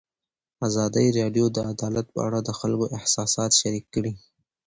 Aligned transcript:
ازادي 0.67 1.07
راډیو 1.19 1.45
د 1.55 1.57
عدالت 1.71 2.07
په 2.15 2.19
اړه 2.27 2.39
د 2.43 2.49
خلکو 2.59 2.85
احساسات 2.97 3.51
شریک 3.61 3.85
کړي. 3.95 4.13